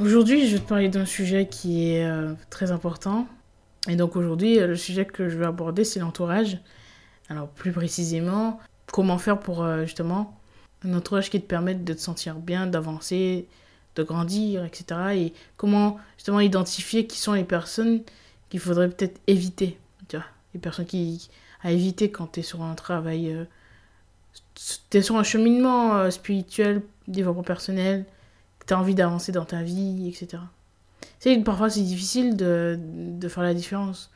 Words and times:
Aujourd'hui, 0.00 0.46
je 0.46 0.56
vais 0.56 0.62
te 0.62 0.68
parler 0.68 0.88
d'un 0.88 1.04
sujet 1.04 1.46
qui 1.46 1.90
est 1.90 2.06
euh, 2.06 2.32
très 2.48 2.70
important. 2.70 3.26
Et 3.86 3.96
donc 3.96 4.16
aujourd'hui, 4.16 4.58
euh, 4.58 4.66
le 4.66 4.76
sujet 4.76 5.04
que 5.04 5.28
je 5.28 5.36
vais 5.36 5.44
aborder, 5.44 5.84
c'est 5.84 6.00
l'entourage. 6.00 6.58
Alors 7.28 7.48
plus 7.48 7.70
précisément, 7.70 8.60
comment 8.90 9.18
faire 9.18 9.38
pour 9.38 9.62
euh, 9.62 9.82
justement 9.82 10.40
un 10.86 10.94
entourage 10.94 11.28
qui 11.28 11.38
te 11.38 11.46
permette 11.46 11.84
de 11.84 11.92
te 11.92 12.00
sentir 12.00 12.36
bien, 12.36 12.66
d'avancer, 12.66 13.46
de 13.94 14.02
grandir, 14.02 14.64
etc. 14.64 15.00
Et 15.16 15.32
comment 15.58 15.98
justement 16.16 16.40
identifier 16.40 17.06
qui 17.06 17.18
sont 17.18 17.34
les 17.34 17.44
personnes 17.44 18.00
qu'il 18.48 18.60
faudrait 18.60 18.88
peut-être 18.88 19.20
éviter. 19.26 19.78
Tu 20.08 20.16
vois, 20.16 20.24
les 20.54 20.60
personnes 20.60 20.86
qui 20.86 21.28
à 21.62 21.72
éviter 21.72 22.10
quand 22.10 22.32
tu 22.32 22.40
es 22.40 22.42
sur 22.42 22.62
un 22.62 22.74
travail, 22.74 23.36
tu 24.90 24.96
es 24.96 25.02
sur 25.02 25.16
un 25.16 25.24
cheminement 25.24 26.10
spirituel, 26.10 26.80
développement 27.06 27.42
personnel, 27.42 28.06
tu 28.66 28.74
as 28.74 28.78
envie 28.78 28.94
d'avancer 28.94 29.32
dans 29.32 29.44
ta 29.44 29.62
vie, 29.62 30.08
etc. 30.08 30.42
Sais, 31.18 31.38
parfois 31.38 31.70
c'est 31.70 31.82
difficile 31.82 32.36
de, 32.36 32.78
de, 32.80 33.28
faire 33.28 33.42
la 33.42 33.54
différence. 33.54 34.10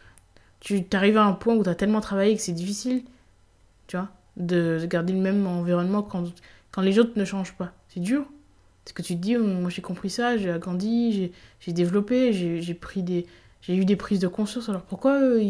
Tu 0.60 0.84
arrives 0.92 1.18
à 1.18 1.24
un 1.24 1.32
point 1.32 1.54
où 1.54 1.62
tu 1.62 1.68
as 1.68 1.74
tellement 1.74 2.00
travaillé 2.00 2.34
que 2.34 2.42
c'est 2.42 2.52
difficile, 2.52 3.02
tu 3.86 3.96
vois, 3.96 4.08
de 4.36 4.86
garder 4.88 5.12
le 5.12 5.20
même 5.20 5.46
environnement 5.46 6.02
quand, 6.02 6.32
quand 6.70 6.82
les 6.82 6.98
autres 6.98 7.12
ne 7.16 7.24
changent 7.24 7.54
pas. 7.54 7.72
C'est 7.88 8.00
dur. 8.00 8.24
Parce 8.84 8.92
que 8.92 9.02
tu 9.02 9.16
te 9.16 9.20
dis, 9.20 9.36
oh, 9.36 9.44
moi 9.44 9.70
j'ai 9.70 9.82
compris 9.82 10.10
ça, 10.10 10.36
j'ai 10.36 10.50
agrandi, 10.50 11.32
j'ai 11.60 11.72
développé, 11.72 12.32
j'ai 12.32 12.74
pris 12.74 13.02
des 13.02 13.26
j'ai 13.66 13.74
eu 13.76 13.86
des 13.86 13.96
prises 13.96 14.20
de 14.20 14.28
conscience, 14.28 14.68
alors 14.68 14.82
pourquoi 14.82 15.20
eux, 15.20 15.40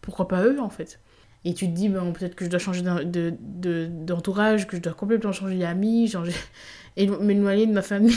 pourquoi 0.00 0.28
pas 0.28 0.44
eux 0.44 0.60
en 0.60 0.70
fait? 0.70 1.00
Et 1.48 1.54
tu 1.54 1.64
te 1.64 1.70
dis, 1.70 1.88
ben, 1.88 2.12
peut-être 2.12 2.34
que 2.34 2.44
je 2.44 2.50
dois 2.50 2.58
changer 2.58 2.82
d'entourage, 2.82 4.66
de, 4.66 4.70
que 4.70 4.76
je 4.76 4.82
dois 4.82 4.92
complètement 4.92 5.32
changer 5.32 5.56
d'amis, 5.56 6.06
changer 6.06 6.34
et 6.98 7.06
m'éloigner 7.06 7.66
de 7.66 7.72
ma 7.72 7.80
famille. 7.80 8.14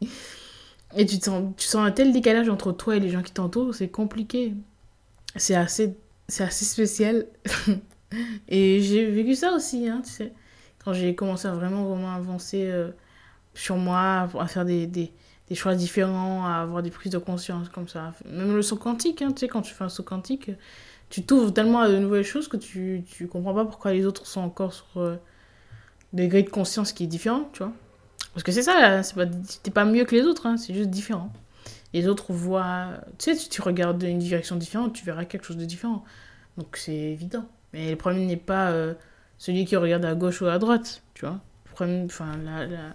Et 0.96 1.06
tu, 1.06 1.14
sens, 1.16 1.54
tu 1.56 1.64
sens 1.64 1.86
un 1.86 1.92
tel 1.92 2.12
décalage 2.12 2.48
entre 2.48 2.72
toi 2.72 2.96
et 2.96 3.00
les 3.00 3.08
gens 3.08 3.22
qui 3.22 3.32
t'entourent, 3.32 3.72
c'est 3.72 3.88
compliqué. 3.88 4.52
C'est 5.36 5.54
assez, 5.54 5.96
assez 6.38 6.64
spécial. 6.64 7.24
et 8.48 8.80
j'ai 8.80 9.10
vécu 9.10 9.36
ça 9.36 9.52
aussi, 9.54 9.88
hein, 9.88 10.02
tu 10.04 10.10
sais. 10.10 10.32
Quand 10.84 10.92
j'ai 10.92 11.14
commencé 11.14 11.46
à 11.46 11.54
vraiment, 11.54 11.84
vraiment 11.84 12.12
avancer 12.12 12.64
euh, 12.66 12.90
sur 13.54 13.76
moi, 13.76 14.28
à 14.38 14.46
faire 14.48 14.66
des, 14.66 14.86
des, 14.88 15.12
des, 15.48 15.54
choix 15.54 15.76
différents, 15.76 16.44
à 16.44 16.56
avoir 16.56 16.82
des 16.82 16.90
prises 16.90 17.12
de 17.12 17.18
conscience 17.18 17.70
comme 17.70 17.88
ça. 17.88 18.12
Même 18.26 18.54
le 18.54 18.60
saut 18.60 18.76
quantique, 18.76 19.22
hein, 19.22 19.32
tu 19.32 19.40
sais, 19.40 19.48
quand 19.48 19.62
tu 19.62 19.72
fais 19.72 19.84
un 19.84 19.88
saut 19.88 20.02
quantique, 20.02 20.50
tu 21.12 21.22
t'ouvres 21.22 21.52
tellement 21.52 21.80
à 21.80 21.90
de 21.90 21.98
nouvelles 21.98 22.24
choses 22.24 22.48
que 22.48 22.56
tu, 22.56 23.04
tu 23.06 23.28
comprends 23.28 23.52
pas 23.52 23.66
pourquoi 23.66 23.92
les 23.92 24.06
autres 24.06 24.26
sont 24.26 24.40
encore 24.40 24.72
sur 24.72 24.86
euh, 24.96 25.16
des 26.14 26.22
degré 26.22 26.42
de 26.42 26.48
conscience 26.48 26.94
qui 26.94 27.04
est 27.04 27.06
différent, 27.06 27.50
tu 27.52 27.62
vois. 27.62 27.72
Parce 28.32 28.42
que 28.42 28.50
c'est 28.50 28.62
ça, 28.62 29.02
c'est 29.02 29.14
pas, 29.14 29.26
t'es 29.62 29.70
pas 29.70 29.84
mieux 29.84 30.06
que 30.06 30.16
les 30.16 30.22
autres, 30.22 30.46
hein, 30.46 30.56
c'est 30.56 30.72
juste 30.72 30.88
différent. 30.88 31.30
Les 31.92 32.08
autres 32.08 32.32
voient. 32.32 32.92
Tu 33.18 33.26
sais, 33.26 33.34
si 33.34 33.50
tu 33.50 33.60
regardes 33.60 34.02
une 34.02 34.20
direction 34.20 34.56
différente, 34.56 34.94
tu 34.94 35.04
verras 35.04 35.26
quelque 35.26 35.44
chose 35.44 35.58
de 35.58 35.66
différent. 35.66 36.02
Donc 36.56 36.78
c'est 36.78 36.94
évident. 36.94 37.44
Mais 37.74 37.90
le 37.90 37.96
problème 37.96 38.24
n'est 38.24 38.38
pas 38.38 38.70
euh, 38.70 38.94
celui 39.36 39.66
qui 39.66 39.76
regarde 39.76 40.06
à 40.06 40.14
gauche 40.14 40.40
ou 40.40 40.46
à 40.46 40.58
droite, 40.58 41.02
tu 41.12 41.26
vois. 41.26 41.40
Le 41.66 41.72
problème, 41.72 42.06
enfin, 42.06 42.38
la, 42.42 42.94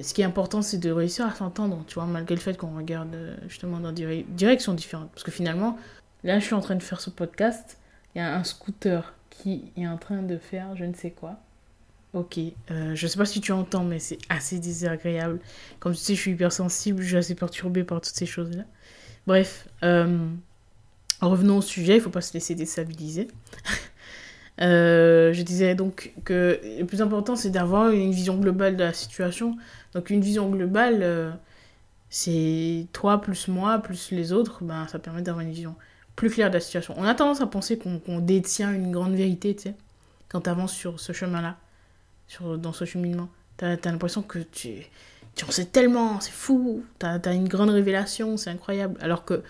ce 0.00 0.14
qui 0.14 0.22
est 0.22 0.24
important, 0.24 0.62
c'est 0.62 0.78
de 0.78 0.92
réussir 0.92 1.26
à 1.26 1.34
s'entendre, 1.34 1.82
tu 1.88 1.94
vois, 1.94 2.06
malgré 2.06 2.36
le 2.36 2.40
fait 2.40 2.56
qu'on 2.56 2.76
regarde 2.76 3.12
euh, 3.16 3.34
justement 3.48 3.80
dans 3.80 3.90
des 3.90 4.24
directions 4.28 4.74
différentes. 4.74 5.10
Parce 5.10 5.24
que 5.24 5.32
finalement, 5.32 5.76
là, 6.24 6.38
je 6.38 6.44
suis 6.44 6.54
en 6.54 6.60
train 6.60 6.74
de 6.76 6.82
faire 6.82 7.00
ce 7.00 7.10
podcast, 7.10 7.78
il 8.14 8.18
y 8.18 8.20
a 8.20 8.36
un 8.36 8.44
scooter 8.44 9.14
qui 9.30 9.72
est 9.76 9.86
en 9.86 9.96
train 9.96 10.22
de 10.22 10.36
faire 10.38 10.76
je 10.76 10.84
ne 10.84 10.94
sais 10.94 11.10
quoi. 11.10 11.38
Ok, 12.14 12.38
euh, 12.70 12.94
je 12.94 13.06
sais 13.06 13.16
pas 13.16 13.24
si 13.24 13.40
tu 13.40 13.52
entends, 13.52 13.84
mais 13.84 13.98
c'est 13.98 14.18
assez 14.28 14.58
désagréable. 14.58 15.40
Comme 15.80 15.94
tu 15.94 15.98
sais, 16.00 16.14
je 16.14 16.20
suis 16.20 16.32
hypersensible, 16.32 17.02
je 17.02 17.08
suis 17.08 17.16
assez 17.16 17.34
perturbée 17.34 17.84
par 17.84 18.02
toutes 18.02 18.14
ces 18.14 18.26
choses-là. 18.26 18.64
Bref, 19.26 19.68
euh, 19.82 20.28
revenons 21.22 21.58
au 21.58 21.62
sujet, 21.62 21.96
il 21.96 22.00
faut 22.02 22.10
pas 22.10 22.20
se 22.20 22.34
laisser 22.34 22.54
déstabiliser. 22.54 23.28
Euh, 24.60 25.32
je 25.32 25.42
disais 25.42 25.74
donc 25.74 26.12
que 26.24 26.60
le 26.78 26.84
plus 26.84 27.00
important, 27.00 27.36
c'est 27.36 27.50
d'avoir 27.50 27.90
une 27.90 28.12
vision 28.12 28.36
globale 28.36 28.76
de 28.76 28.84
la 28.84 28.92
situation. 28.92 29.56
Donc 29.94 30.10
une 30.10 30.20
vision 30.20 30.48
globale, 30.50 31.02
euh, 31.02 31.30
c'est 32.10 32.86
toi 32.92 33.20
plus 33.20 33.48
moi 33.48 33.78
plus 33.78 34.10
les 34.10 34.30
autres, 34.32 34.62
ben, 34.62 34.86
ça 34.88 34.98
permet 34.98 35.22
d'avoir 35.22 35.44
une 35.44 35.52
vision 35.52 35.74
plus 36.16 36.30
claire 36.30 36.48
de 36.48 36.54
la 36.54 36.60
situation. 36.60 36.94
On 36.96 37.04
a 37.04 37.14
tendance 37.14 37.40
à 37.40 37.46
penser 37.46 37.78
qu'on 37.78 38.18
détient 38.20 38.72
une 38.72 38.92
grande 38.92 39.14
vérité, 39.14 39.54
tu 39.54 39.62
sais, 39.62 39.74
quand 40.28 40.42
tu 40.42 40.50
avances 40.50 40.72
sur 40.72 41.00
ce 41.00 41.12
chemin-là 41.12 41.56
dans 42.40 42.72
ce 42.72 42.84
cheminement. 42.84 43.28
T'as 43.56 43.72
as, 43.72 43.90
l'impression 43.90 44.22
que 44.22 44.38
tu, 44.38 44.86
tu 45.34 45.44
en 45.44 45.50
sais 45.50 45.66
tellement, 45.66 46.20
c'est 46.20 46.32
fou, 46.32 46.84
t'as 46.98 47.18
as 47.24 47.32
une 47.32 47.48
grande 47.48 47.70
révélation, 47.70 48.36
c'est 48.36 48.50
incroyable. 48.50 48.98
Alors 49.00 49.24
que 49.24 49.42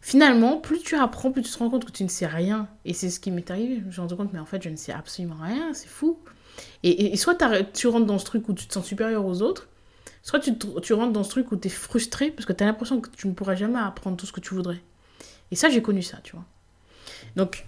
finalement, 0.00 0.58
plus 0.58 0.80
tu 0.80 0.96
apprends, 0.96 1.30
plus 1.30 1.42
tu 1.42 1.50
te 1.50 1.58
rends 1.58 1.70
compte 1.70 1.84
que 1.84 1.92
tu 1.92 2.04
ne 2.04 2.08
sais 2.08 2.26
rien. 2.26 2.68
Et 2.84 2.94
c'est 2.94 3.10
ce 3.10 3.20
qui 3.20 3.30
m'est 3.30 3.50
arrivé. 3.50 3.82
Je 3.90 4.00
me 4.00 4.08
suis 4.08 4.16
compte, 4.16 4.32
mais 4.32 4.38
en 4.38 4.46
fait, 4.46 4.62
je 4.62 4.68
ne 4.68 4.76
sais 4.76 4.92
absolument 4.92 5.36
rien, 5.40 5.72
c'est 5.74 5.88
fou. 5.88 6.18
Et, 6.82 7.12
et, 7.12 7.16
soit 7.16 7.36
tu 7.72 7.86
rentres 7.86 8.06
dans 8.06 8.18
ce 8.18 8.24
truc 8.24 8.48
où 8.48 8.52
tu 8.52 8.66
te 8.66 8.74
sens 8.74 8.84
supérieur 8.84 9.24
aux 9.24 9.40
autres, 9.40 9.68
soit 10.22 10.40
tu, 10.40 10.58
tu 10.82 10.92
rentres 10.92 11.12
dans 11.12 11.24
ce 11.24 11.30
truc 11.30 11.52
où 11.52 11.56
tu 11.56 11.68
es 11.68 11.70
frustré 11.70 12.30
parce 12.30 12.44
que 12.44 12.52
tu 12.52 12.64
as 12.64 12.66
l'impression 12.66 13.00
que 13.00 13.08
tu 13.10 13.28
ne 13.28 13.32
pourras 13.32 13.54
jamais 13.54 13.78
apprendre 13.78 14.16
tout 14.16 14.26
ce 14.26 14.32
que 14.32 14.40
tu 14.40 14.54
voudrais. 14.54 14.82
Et 15.50 15.56
ça, 15.56 15.68
j'ai 15.68 15.82
connu 15.82 16.02
ça, 16.02 16.18
tu 16.22 16.32
vois. 16.32 16.44
Donc, 17.36 17.66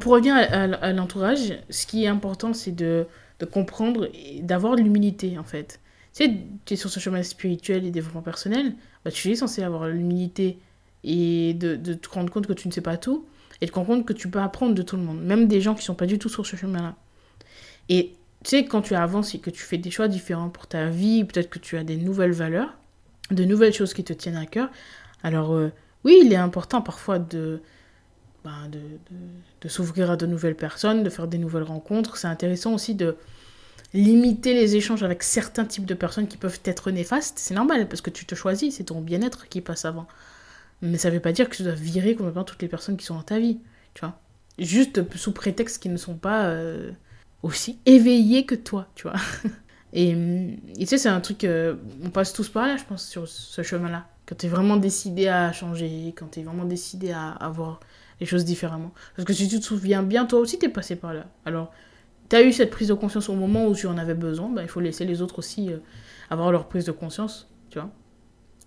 pour 0.00 0.12
revenir 0.12 0.34
à 0.34 0.92
l'entourage, 0.92 1.58
ce 1.70 1.86
qui 1.86 2.04
est 2.04 2.08
important, 2.08 2.52
c'est 2.52 2.72
de 2.72 3.06
de 3.42 3.46
comprendre 3.46 4.08
et 4.14 4.40
d'avoir 4.40 4.76
de 4.76 4.82
l'humilité 4.82 5.36
en 5.36 5.42
fait. 5.42 5.80
Tu 6.14 6.24
sais, 6.24 6.32
tu 6.64 6.74
es 6.74 6.76
sur 6.76 6.90
ce 6.90 7.00
chemin 7.00 7.22
spirituel 7.24 7.84
et 7.84 7.90
développement 7.90 8.22
personnel, 8.22 8.74
bah, 9.04 9.10
tu 9.10 9.30
es 9.30 9.34
censé 9.34 9.64
avoir 9.64 9.88
l'humilité 9.88 10.58
et 11.02 11.52
de, 11.54 11.74
te 11.76 12.08
rendre 12.08 12.30
compte 12.30 12.46
que 12.46 12.52
tu 12.52 12.68
ne 12.68 12.72
sais 12.72 12.80
pas 12.80 12.96
tout 12.96 13.26
et 13.60 13.66
de 13.66 13.72
comprendre 13.72 14.04
que 14.04 14.12
tu 14.12 14.28
peux 14.28 14.38
apprendre 14.38 14.74
de 14.74 14.82
tout 14.82 14.96
le 14.96 15.02
monde, 15.02 15.20
même 15.22 15.48
des 15.48 15.60
gens 15.60 15.74
qui 15.74 15.82
sont 15.82 15.96
pas 15.96 16.06
du 16.06 16.20
tout 16.20 16.28
sur 16.28 16.46
ce 16.46 16.54
chemin-là. 16.54 16.94
Et 17.88 18.12
tu 18.44 18.50
sais, 18.50 18.64
quand 18.64 18.82
tu 18.82 18.94
avances 18.94 19.34
et 19.34 19.40
que 19.40 19.50
tu 19.50 19.62
fais 19.62 19.78
des 19.78 19.90
choix 19.90 20.06
différents 20.06 20.48
pour 20.48 20.68
ta 20.68 20.86
vie, 20.86 21.24
peut-être 21.24 21.50
que 21.50 21.58
tu 21.58 21.76
as 21.76 21.82
des 21.82 21.96
nouvelles 21.96 22.32
valeurs, 22.32 22.72
de 23.32 23.44
nouvelles 23.44 23.72
choses 23.72 23.92
qui 23.92 24.04
te 24.04 24.12
tiennent 24.12 24.36
à 24.36 24.46
cœur, 24.46 24.70
alors 25.24 25.52
euh, 25.54 25.72
oui, 26.04 26.20
il 26.24 26.32
est 26.32 26.36
important 26.36 26.82
parfois 26.82 27.18
de, 27.18 27.60
ben, 28.44 28.68
de, 28.70 28.80
de 29.60 29.68
s'ouvrir 29.68 30.10
à 30.10 30.16
de 30.16 30.26
nouvelles 30.26 30.56
personnes, 30.56 31.02
de 31.02 31.10
faire 31.10 31.28
des 31.28 31.38
nouvelles 31.38 31.62
rencontres. 31.62 32.16
C'est 32.16 32.28
intéressant 32.28 32.74
aussi 32.74 32.94
de 32.94 33.16
limiter 33.94 34.54
les 34.54 34.76
échanges 34.76 35.02
avec 35.02 35.22
certains 35.22 35.64
types 35.64 35.84
de 35.84 35.94
personnes 35.94 36.26
qui 36.26 36.36
peuvent 36.36 36.60
être 36.64 36.90
néfastes. 36.90 37.38
C'est 37.38 37.54
normal, 37.54 37.88
parce 37.88 38.00
que 38.00 38.10
tu 38.10 38.24
te 38.24 38.34
choisis, 38.34 38.76
c'est 38.76 38.84
ton 38.84 39.00
bien-être 39.00 39.48
qui 39.48 39.60
passe 39.60 39.84
avant. 39.84 40.06
Mais 40.80 40.98
ça 40.98 41.10
ne 41.10 41.14
veut 41.14 41.20
pas 41.20 41.32
dire 41.32 41.48
que 41.48 41.56
tu 41.56 41.62
dois 41.62 41.72
virer 41.72 42.14
complètement 42.14 42.44
toutes 42.44 42.62
les 42.62 42.68
personnes 42.68 42.96
qui 42.96 43.04
sont 43.04 43.14
dans 43.14 43.22
ta 43.22 43.38
vie, 43.38 43.58
tu 43.94 44.00
vois. 44.00 44.18
Juste 44.58 45.02
sous 45.16 45.32
prétexte 45.32 45.82
qu'ils 45.82 45.92
ne 45.92 45.96
sont 45.96 46.16
pas 46.16 46.46
euh, 46.46 46.90
aussi 47.42 47.78
éveillés 47.86 48.46
que 48.46 48.54
toi, 48.54 48.88
tu 48.94 49.04
vois. 49.04 49.18
Et, 49.94 50.14
tu 50.78 50.86
sais, 50.86 50.98
c'est 50.98 51.08
un 51.08 51.20
truc, 51.20 51.44
euh, 51.44 51.76
on 52.02 52.10
passe 52.10 52.32
tous 52.32 52.48
par 52.48 52.66
là, 52.66 52.76
je 52.78 52.84
pense, 52.84 53.06
sur 53.06 53.28
ce 53.28 53.62
chemin-là. 53.62 54.06
Quand 54.26 54.36
tu 54.36 54.46
es 54.46 54.48
vraiment 54.48 54.76
décidé 54.76 55.28
à 55.28 55.52
changer, 55.52 56.14
quand 56.16 56.28
tu 56.30 56.40
es 56.40 56.42
vraiment 56.42 56.64
décidé 56.64 57.12
à 57.12 57.30
avoir 57.30 57.80
les 58.20 58.26
choses 58.26 58.44
différemment. 58.44 58.92
Parce 59.16 59.26
que 59.26 59.32
si 59.32 59.48
tu 59.48 59.58
te 59.58 59.64
souviens 59.64 60.02
bien, 60.02 60.26
toi 60.26 60.38
aussi, 60.38 60.58
tu 60.58 60.66
es 60.66 60.68
passé 60.68 60.96
par 60.96 61.12
là. 61.12 61.26
Alors, 61.44 61.72
tu 62.28 62.36
as 62.36 62.42
eu 62.42 62.52
cette 62.52 62.70
prise 62.70 62.88
de 62.88 62.94
conscience 62.94 63.28
au 63.28 63.34
moment 63.34 63.66
où 63.66 63.74
tu 63.74 63.86
en 63.86 63.98
avais 63.98 64.14
besoin, 64.14 64.48
bah, 64.48 64.62
il 64.62 64.68
faut 64.68 64.80
laisser 64.80 65.04
les 65.04 65.22
autres 65.22 65.40
aussi 65.40 65.72
euh, 65.72 65.78
avoir 66.30 66.52
leur 66.52 66.68
prise 66.68 66.84
de 66.84 66.92
conscience, 66.92 67.48
tu 67.70 67.78
vois. 67.78 67.90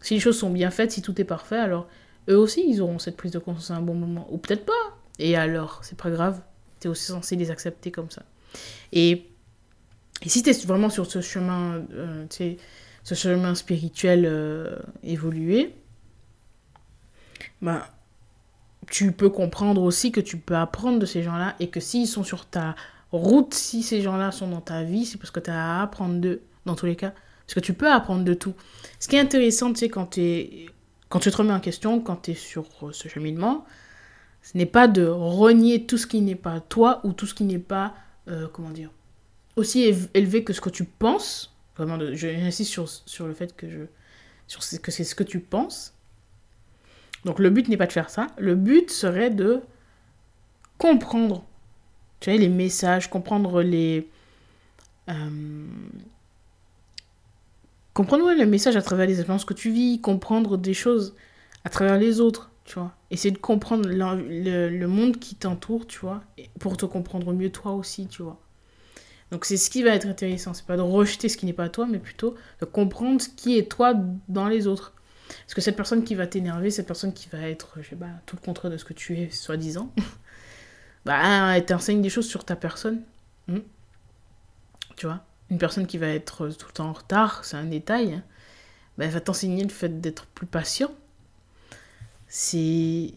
Si 0.02 0.14
les 0.14 0.20
choses 0.20 0.38
sont 0.38 0.50
bien 0.50 0.72
faites, 0.72 0.92
si 0.92 1.02
tout 1.02 1.20
est 1.20 1.26
parfait, 1.26 1.58
alors 1.58 1.88
eux 2.30 2.38
aussi, 2.38 2.64
ils 2.68 2.82
auront 2.82 3.00
cette 3.00 3.18
prise 3.18 3.32
de 3.32 3.40
conscience 3.40 3.72
à 3.72 3.76
un 3.76 3.82
bon 3.82 3.96
moment. 3.96 4.28
Ou 4.32 4.38
peut-être 4.38 4.66
pas. 4.66 4.98
Et 5.20 5.36
alors, 5.36 5.80
c'est 5.84 5.98
pas 5.98 6.10
grave. 6.10 6.42
Tu 6.80 6.88
es 6.88 6.92
aussi 6.92 7.06
censé 7.06 7.36
les 7.36 7.50
accepter 7.50 7.92
comme 7.92 8.10
ça. 8.10 8.24
Et, 8.92 9.30
si 10.26 10.44
tu 10.44 10.50
es 10.50 10.54
vraiment 10.66 10.90
sur 10.90 11.06
ce 11.06 11.22
chemin, 11.22 11.84
euh, 11.94 12.26
tu 12.30 12.36
sais, 12.36 12.58
ce 13.06 13.14
chemin 13.14 13.56
spirituel 13.56 14.26
euh, 14.26 14.78
évolué, 15.04 15.74
bah, 17.62 17.88
tu 18.90 19.12
peux 19.12 19.30
comprendre 19.30 19.84
aussi 19.84 20.12
que 20.12 20.20
tu 20.20 20.38
peux 20.38 20.56
apprendre 20.56 21.00
de 21.00 21.06
ces 21.06 21.24
gens-là 21.24 21.56
et 21.60 21.70
que 21.70 21.80
s'ils 21.80 22.08
sont 22.08 22.24
sur 22.24 22.48
ta 22.48 22.76
route, 23.12 23.54
si 23.54 23.84
ces 23.84 24.02
gens-là 24.02 24.32
sont 24.32 24.48
dans 24.48 24.60
ta 24.60 24.84
vie, 24.84 25.06
c'est 25.06 25.18
parce 25.18 25.32
que 25.32 25.40
tu 25.40 25.52
as 25.52 25.80
à 25.80 25.84
apprendre 25.84 26.16
d'eux, 26.20 26.42
dans 26.66 26.76
tous 26.76 26.88
les 26.88 26.96
cas. 26.96 27.14
Parce 27.46 27.54
que 27.54 27.60
tu 27.60 27.74
peux 27.74 27.90
apprendre 27.90 28.24
de 28.24 28.34
tout. 28.34 28.56
Ce 29.00 29.08
qui 29.08 29.16
est 29.16 29.20
intéressant, 29.20 29.72
tu 29.72 29.82
sais, 29.82 29.90
quand, 29.90 30.20
quand 31.10 31.20
tu 31.20 31.32
te 31.32 31.38
remets 31.38 31.54
en 31.54 31.60
question, 31.60 32.00
quand 32.00 32.24
tu 32.24 32.32
es 32.32 32.34
sur 32.34 32.66
euh, 32.82 32.92
ce 32.92 33.08
cheminement, 33.08 33.66
ce 34.42 34.58
n'est 34.58 34.66
pas 34.66 34.88
de 34.88 35.06
renier 35.06 35.86
tout 35.86 36.00
ce 36.00 36.08
qui 36.08 36.22
n'est 36.22 36.34
pas 36.34 36.60
toi 36.60 37.02
ou 37.04 37.14
tout 37.14 37.28
ce 37.28 37.36
qui 37.36 37.44
n'est 37.44 37.60
pas, 37.60 37.94
euh, 38.30 38.48
comment 38.52 38.72
dire, 38.72 38.90
aussi 39.56 39.84
élevé 40.16 40.44
que 40.44 40.54
ce 40.54 40.62
que 40.62 40.70
tu 40.70 40.86
penses. 40.86 41.55
Vraiment, 41.78 41.98
j'insiste 42.14 42.72
sur, 42.72 42.88
sur 42.88 43.28
le 43.28 43.34
fait 43.34 43.56
que, 43.56 43.70
je, 43.70 43.82
sur 44.48 44.62
que 44.82 44.92
c'est 44.92 45.04
ce 45.04 45.16
que 45.16 45.24
tu 45.24 45.40
penses. 45.40 45.94
Donc 47.26 47.40
le 47.40 47.50
but 47.50 47.68
n'est 47.68 47.78
pas 47.78 47.88
de 47.88 47.92
faire 47.92 48.10
ça. 48.10 48.28
Le 48.38 48.56
but 48.56 48.90
serait 48.90 49.32
de 49.32 49.62
comprendre 50.78 51.44
tu 52.20 52.30
vois, 52.30 52.40
les 52.40 52.50
messages, 52.50 53.10
comprendre 53.10 53.62
les. 53.62 54.10
Euh, 55.10 55.68
comprendre 57.94 58.32
les 58.32 58.46
messages 58.46 58.76
à 58.76 58.82
travers 58.82 59.08
les 59.08 59.20
expériences 59.20 59.46
que 59.46 59.54
tu 59.54 59.72
vis, 59.72 60.02
comprendre 60.02 60.58
des 60.58 60.74
choses 60.74 61.16
à 61.64 61.70
travers 61.70 61.98
les 61.98 62.20
autres, 62.20 62.52
tu 62.64 62.80
vois. 62.80 62.94
Essayer 63.12 63.32
de 63.32 63.38
comprendre 63.38 63.88
le, 63.88 64.70
le, 64.70 64.88
monde 64.88 65.18
qui 65.18 65.36
t'entoure, 65.36 65.88
tu 65.88 66.00
vois, 66.00 66.24
pour 66.60 66.78
te 66.78 66.86
comprendre 66.86 67.34
mieux 67.34 67.52
toi 67.52 67.74
aussi, 67.74 68.08
tu 68.08 68.24
vois. 68.24 68.40
Donc 69.32 69.46
c'est 69.46 69.58
ce 69.58 69.70
qui 69.70 69.84
va 69.84 69.92
être 69.92 70.08
intéressant, 70.08 70.54
c'est 70.54 70.66
pas 70.66 70.78
de 70.78 70.82
rejeter 70.82 71.30
ce 71.30 71.38
qui 71.38 71.46
n'est 71.46 71.54
pas 71.54 71.70
toi, 71.70 71.88
mais 71.90 72.00
plutôt 72.00 72.36
de 72.60 72.66
comprendre 72.66 73.22
ce 73.22 73.30
qui 73.30 73.58
est 73.58 73.70
toi 73.70 73.94
dans 74.28 74.48
les 74.48 74.68
autres. 74.68 74.94
Parce 75.28 75.56
que 75.56 75.62
cette 75.62 75.76
personne 75.76 76.04
qui 76.04 76.16
va 76.16 76.28
t'énerver, 76.28 76.70
cette 76.70 76.88
personne 76.88 77.14
qui 77.14 77.30
va 77.30 77.40
être, 77.50 77.78
je 77.82 77.90
sais 77.90 77.96
pas, 77.96 78.10
tout 78.26 78.36
le 78.36 78.46
contraire 78.46 78.72
de 78.72 78.78
ce 78.78 78.86
que 78.86 78.94
tu 78.94 79.18
es, 79.20 79.30
soi-disant, 79.32 79.92
bah, 81.06 81.56
elle 81.56 81.66
t'enseigne 81.66 82.02
des 82.02 82.10
choses 82.10 82.28
sur 82.28 82.46
ta 82.46 82.56
personne. 82.56 83.02
Hmm. 83.48 83.60
Tu 84.96 85.08
vois? 85.08 85.24
Une 85.50 85.58
personne 85.58 85.88
qui 85.88 85.98
va 85.98 86.08
être 86.08 86.50
tout 86.50 86.68
le 86.68 86.74
temps 86.74 86.90
en 86.90 86.94
retard, 86.94 87.46
c'est 87.46 87.58
un 87.58 87.66
détail. 87.66 88.14
Hein. 88.14 88.24
Bah, 88.98 89.06
elle 89.06 89.12
va 89.12 89.22
t'enseigner 89.22 89.64
le 89.64 89.70
fait 89.70 90.02
d'être 90.02 90.26
plus 90.28 90.48
patient. 90.48 90.92
C'est. 92.28 93.14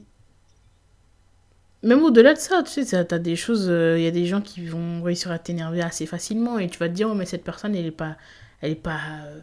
Même 1.83 2.03
au-delà 2.03 2.35
de 2.35 2.39
ça, 2.39 2.63
tu 2.63 2.85
sais, 2.85 3.05
t'as 3.05 3.19
des 3.19 3.37
choses. 3.37 3.69
Euh, 3.71 3.99
il 3.99 4.05
y 4.05 4.07
a 4.07 4.11
des 4.11 4.27
gens 4.27 4.41
qui 4.41 4.67
vont 4.67 5.03
réussir 5.03 5.31
à 5.31 5.39
t'énerver 5.39 5.83
assez 5.83 6.07
facilement 6.07 6.59
et 6.59 6.69
tu 6.69 6.79
vas 6.79 6.89
te 6.89 6.95
dire, 6.95 7.09
oh, 7.11 7.15
mais 7.15 7.27
cette 7.27 7.45
personne, 7.45 7.75
elle 7.75 7.87
est 7.87 7.91
pas. 7.91 8.17
Elle 8.61 8.73
est 8.73 8.75
pas. 8.75 8.99
Euh, 9.27 9.41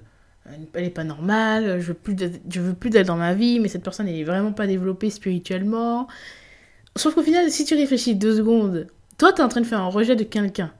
elle 0.74 0.84
est 0.86 0.90
pas 0.92 1.04
normale, 1.04 1.80
je 1.82 1.88
veux 1.88 1.94
plus 1.96 2.16
veux 2.16 2.74
plus 2.76 2.92
d'elle 2.92 3.08
dans 3.08 3.16
ma 3.16 3.34
vie, 3.34 3.60
mais 3.60 3.68
cette 3.68 3.84
personne 3.84 4.08
elle 4.08 4.20
est 4.20 4.24
vraiment 4.24 4.52
pas 4.54 4.68
développée 4.68 5.10
spirituellement. 5.10 6.08
Sauf 6.96 7.16
qu'au 7.16 7.24
final, 7.24 7.50
si 7.50 7.66
tu 7.66 7.76
réfléchis 7.76 8.16
deux 8.16 8.38
secondes, 8.38 8.88
toi, 9.18 9.34
tu 9.34 9.42
es 9.42 9.44
en 9.44 9.48
train 9.48 9.62
de 9.62 9.66
faire 9.66 9.80
un 9.80 9.88
rejet 9.88 10.16
de 10.16 10.24
quelqu'un. 10.24 10.72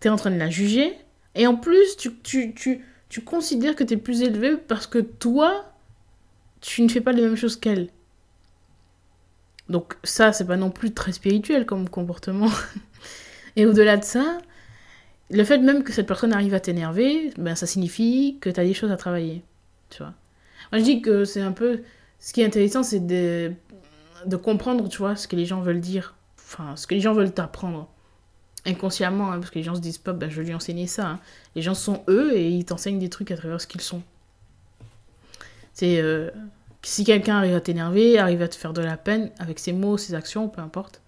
Tu 0.00 0.08
es 0.08 0.10
en 0.10 0.16
train 0.16 0.30
de 0.30 0.38
la 0.38 0.50
juger. 0.50 0.94
Et 1.34 1.46
en 1.46 1.56
plus, 1.56 1.96
tu, 1.96 2.14
tu, 2.22 2.54
tu, 2.54 2.84
tu 3.08 3.20
considères 3.22 3.76
que 3.76 3.84
tu 3.84 3.94
es 3.94 3.96
plus 3.96 4.22
élevé 4.22 4.56
parce 4.56 4.86
que 4.86 4.98
toi, 4.98 5.72
tu 6.60 6.82
ne 6.82 6.88
fais 6.88 7.00
pas 7.00 7.12
les 7.12 7.22
mêmes 7.22 7.36
choses 7.36 7.56
qu'elle. 7.56 7.88
Donc 9.68 9.94
ça, 10.04 10.32
c'est 10.32 10.46
pas 10.46 10.56
non 10.56 10.70
plus 10.70 10.92
très 10.92 11.12
spirituel 11.12 11.66
comme 11.66 11.88
comportement. 11.88 12.50
Et 13.56 13.66
au-delà 13.66 13.96
de 13.96 14.04
ça, 14.04 14.38
le 15.30 15.44
fait 15.44 15.58
même 15.58 15.84
que 15.84 15.92
cette 15.92 16.06
personne 16.06 16.32
arrive 16.32 16.54
à 16.54 16.60
t'énerver, 16.60 17.32
ben 17.38 17.54
ça 17.54 17.66
signifie 17.66 18.38
que 18.40 18.50
tu 18.50 18.60
as 18.60 18.64
des 18.64 18.74
choses 18.74 18.90
à 18.90 18.96
travailler. 18.96 19.42
Tu 19.90 19.98
vois. 19.98 20.14
Moi, 20.70 20.78
je 20.80 20.84
dis 20.84 21.02
que 21.02 21.24
c'est 21.24 21.40
un 21.40 21.52
peu... 21.52 21.82
Ce 22.18 22.32
qui 22.32 22.40
est 22.40 22.46
intéressant, 22.46 22.82
c'est 22.82 23.04
de 23.04 23.52
de 24.26 24.36
comprendre, 24.36 24.88
tu 24.88 24.98
vois, 24.98 25.16
ce 25.16 25.28
que 25.28 25.36
les 25.36 25.46
gens 25.46 25.60
veulent 25.60 25.80
dire. 25.80 26.14
Enfin, 26.38 26.76
ce 26.76 26.86
que 26.86 26.94
les 26.94 27.00
gens 27.00 27.14
veulent 27.14 27.32
t'apprendre. 27.32 27.88
Inconsciemment, 28.64 29.32
hein, 29.32 29.38
parce 29.38 29.50
que 29.50 29.58
les 29.58 29.64
gens 29.64 29.74
se 29.74 29.80
disent 29.80 29.98
pas, 29.98 30.12
bah, 30.12 30.28
je 30.28 30.40
vais 30.40 30.46
lui 30.46 30.54
enseigner 30.54 30.86
ça. 30.86 31.08
Hein. 31.08 31.20
Les 31.56 31.62
gens 31.62 31.74
sont 31.74 32.04
eux 32.08 32.36
et 32.36 32.48
ils 32.48 32.64
t'enseignent 32.64 32.98
des 32.98 33.08
trucs 33.08 33.30
à 33.30 33.36
travers 33.36 33.60
ce 33.60 33.66
qu'ils 33.66 33.80
sont. 33.80 34.02
C'est. 35.72 36.00
Euh, 36.00 36.30
si 36.82 37.04
quelqu'un 37.04 37.36
arrive 37.36 37.54
à 37.54 37.60
t'énerver, 37.60 38.18
arrive 38.18 38.42
à 38.42 38.48
te 38.48 38.56
faire 38.56 38.72
de 38.72 38.82
la 38.82 38.96
peine 38.96 39.30
avec 39.38 39.58
ses 39.58 39.72
mots, 39.72 39.96
ses 39.96 40.14
actions, 40.14 40.48
peu 40.48 40.60
importe, 40.60 41.02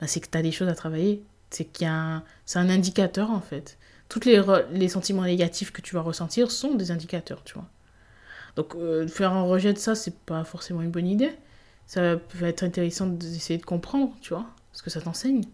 bah, 0.00 0.06
c'est 0.06 0.20
que 0.20 0.28
tu 0.30 0.38
as 0.38 0.42
des 0.42 0.52
choses 0.52 0.68
à 0.68 0.74
travailler. 0.74 1.22
C'est 1.50 1.84
un, 1.84 2.24
c'est 2.46 2.58
un 2.58 2.68
indicateur 2.68 3.30
en 3.30 3.40
fait. 3.40 3.78
Tous 4.08 4.20
les, 4.24 4.42
les 4.72 4.88
sentiments 4.88 5.22
négatifs 5.22 5.72
que 5.72 5.80
tu 5.80 5.94
vas 5.94 6.02
ressentir 6.02 6.50
sont 6.50 6.74
des 6.74 6.90
indicateurs, 6.90 7.42
tu 7.44 7.54
vois. 7.54 7.68
Donc 8.56 8.74
euh, 8.76 9.06
faire 9.08 9.32
un 9.32 9.42
rejet 9.42 9.72
de 9.72 9.78
ça, 9.78 9.94
c'est 9.94 10.16
pas 10.20 10.44
forcément 10.44 10.82
une 10.82 10.90
bonne 10.90 11.08
idée 11.08 11.32
ça 11.86 12.16
peut 12.16 12.44
être 12.44 12.62
intéressant 12.62 13.06
d'essayer 13.06 13.58
de 13.58 13.64
comprendre, 13.64 14.14
tu 14.20 14.30
vois, 14.30 14.46
ce 14.72 14.82
que 14.82 14.90
ça 14.90 15.00
t'enseigne. 15.00 15.44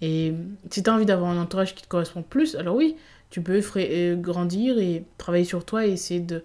Et 0.00 0.34
si 0.70 0.82
tu 0.82 0.90
as 0.90 0.94
envie 0.94 1.06
d'avoir 1.06 1.30
un 1.30 1.40
entourage 1.40 1.74
qui 1.74 1.82
te 1.82 1.88
correspond 1.88 2.22
plus, 2.22 2.56
alors 2.56 2.74
oui, 2.76 2.96
tu 3.30 3.40
peux 3.42 3.60
euh, 3.76 4.16
grandir 4.16 4.78
et 4.78 5.04
travailler 5.16 5.44
sur 5.44 5.64
toi 5.64 5.86
et 5.86 5.92
essayer 5.92 6.20
de 6.20 6.42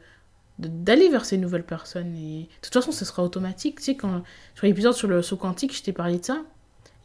d'aller 0.60 1.10
vers 1.10 1.26
ces 1.26 1.38
nouvelles 1.38 1.66
personnes. 1.66 2.16
Et 2.16 2.42
de 2.42 2.62
toute 2.62 2.74
façon, 2.74 2.92
ce 2.92 3.06
sera 3.06 3.24
automatique. 3.24 3.78
Tu 3.78 3.84
sais, 3.84 3.96
quand, 3.96 4.24
sur 4.56 4.66
l'épisode 4.66 4.94
sur 4.94 5.08
le 5.08 5.22
saut 5.22 5.38
quantique, 5.38 5.76
je 5.76 5.84
t'ai 5.84 5.94
parlé 5.94 6.20
de 6.20 6.26
ça, 6.26 6.42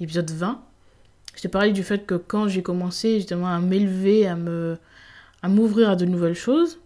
épisode 0.00 0.31
20, 0.31 0.62
je 1.37 1.40
t'ai 1.43 1.49
parlé 1.49 1.72
du 1.72 1.82
fait 1.82 2.04
que 2.06 2.14
quand 2.14 2.49
j'ai 2.49 2.62
commencé 2.62 3.16
justement 3.16 3.49
à 3.49 3.58
m'élever, 3.60 4.26
à 4.26 4.37
me 4.37 4.78
à 5.43 5.49
m'ouvrir 5.49 5.90
à 5.90 5.96
de 5.96 6.04
nouvelles 6.04 6.37
choses, 6.37 6.78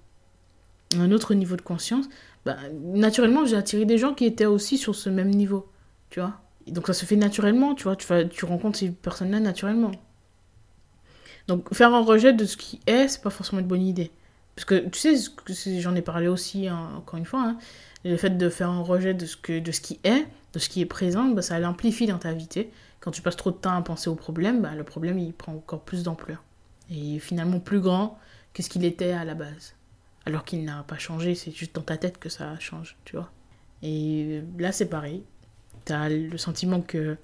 un 0.96 1.12
autre 1.12 1.34
niveau 1.34 1.56
de 1.56 1.62
conscience, 1.62 2.06
bah, 2.46 2.56
naturellement, 2.72 3.44
j'ai 3.44 3.56
attiré 3.56 3.84
des 3.84 3.98
gens 3.98 4.14
qui 4.14 4.24
étaient 4.24 4.46
aussi 4.46 4.78
sur 4.78 4.94
ce 4.94 5.10
même 5.10 5.30
niveau, 5.30 5.69
tu 6.08 6.20
vois. 6.20 6.40
donc 6.69 6.86
ça 6.86 6.94
se 6.94 7.04
fait 7.04 7.16
naturellement, 7.16 7.74
tu 7.74 7.84
vois, 7.84 7.96
tu, 7.96 8.06
tu 8.30 8.44
rencontres 8.46 8.78
ces 8.78 8.90
personnes-là 8.90 9.40
naturellement. 9.40 9.92
Donc 11.48 11.72
faire 11.74 11.94
un 11.94 12.02
rejet 12.02 12.32
de 12.32 12.44
ce 12.44 12.56
qui 12.56 12.80
est, 12.86 13.08
c'est 13.08 13.20
pas 13.20 13.30
forcément 13.30 13.60
une 13.60 13.66
bonne 13.66 13.86
idée. 13.86 14.10
Parce 14.56 14.64
que 14.64 14.88
tu 14.88 14.99
sais, 14.99 15.81
j'en 15.81 15.94
ai 15.94 16.03
parlé 16.03 16.29
aussi, 16.29 16.67
hein, 16.67 16.91
encore 16.97 17.19
une 17.19 17.26
fois, 17.26 17.43
hein, 17.43 17.58
le 18.05 18.17
fait 18.17 18.31
de 18.31 18.49
faire 18.49 18.70
un 18.70 18.81
rejet 18.81 19.14
de 19.14 19.26
ce, 19.26 19.37
que, 19.37 19.58
de 19.58 19.70
ce 19.70 19.81
qui 19.81 20.00
est, 20.03 20.26
de 20.53 20.58
ce 20.58 20.69
qui 20.69 20.81
est 20.81 20.87
présent, 20.87 21.26
bah, 21.26 21.43
ça 21.43 21.58
l'amplifie 21.61 22.06
dans 22.06 22.19
ta 22.19 22.32
vie. 22.32 22.49
Quand 23.00 23.11
tu 23.11 23.23
passes 23.23 23.37
trop 23.37 23.50
de 23.50 23.56
temps 23.56 23.76
à 23.76 23.82
penser 23.82 24.11
au 24.11 24.14
problème, 24.14 24.62
bah, 24.62 24.75
le 24.75 24.82
problème 24.82 25.19
il 25.19 25.32
prend 25.32 25.53
encore 25.53 25.82
plus 25.82 26.03
d'ampleur. 26.03 26.43
Et 26.91 27.19
finalement 27.19 27.61
plus 27.61 27.81
grand 27.81 28.19
que 28.55 28.62
ce 28.62 28.70
qu'il 28.70 28.85
était 28.85 29.12
à 29.12 29.25
la 29.25 29.35
base 29.35 29.76
alors 30.26 30.44
qu'il 30.44 30.64
n'a 30.64 30.82
pas 30.82 30.99
changé, 30.99 31.35
c'est 31.35 31.53
juste 31.53 31.75
dans 31.75 31.82
ta 31.82 31.97
tête 31.97 32.19
que 32.19 32.29
ça 32.29 32.58
change, 32.58 32.97
tu 33.05 33.17
vois. 33.17 33.31
Et 33.82 34.43
là, 34.58 34.73
c'est 34.73 34.87
pareil. 34.87 35.23
Tu 35.85 35.93
as 35.93 36.08
le 36.08 36.37
sentiment 36.37 36.81
que, 36.81 37.17